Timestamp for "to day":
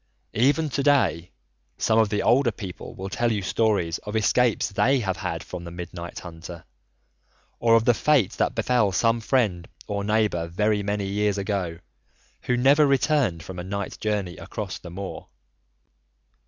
0.71-1.29